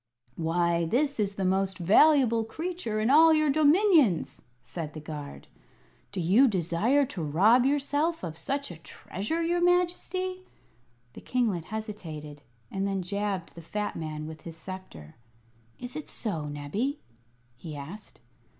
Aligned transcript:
"Why, 0.35 0.85
this 0.85 1.19
is 1.19 1.35
the 1.35 1.45
most 1.45 1.77
valuable 1.77 2.43
creature 2.43 2.99
in 2.99 3.11
all 3.11 3.31
your 3.35 3.51
dominions!" 3.51 4.41
said 4.63 4.93
the 4.93 4.99
guard. 4.99 5.47
"Do 6.11 6.19
you 6.19 6.47
desire 6.47 7.05
to 7.05 7.21
rob 7.21 7.67
yourself 7.67 8.23
of 8.23 8.35
such 8.35 8.71
a 8.71 8.77
treasure, 8.77 9.43
your 9.43 9.61
Majesty?" 9.61 10.47
The 11.13 11.21
kinglet 11.21 11.65
hesitated, 11.65 12.41
and 12.71 12.87
then 12.87 13.03
jabbed 13.03 13.53
the 13.53 13.61
fat 13.61 13.95
man 13.95 14.25
with 14.25 14.41
his 14.41 14.57
sceptre. 14.57 15.17
"Is 15.77 15.95
it 15.95 16.07
so, 16.07 16.49
Nebbie?" 16.49 16.99
he 17.55 17.75
asked. 17.75 18.21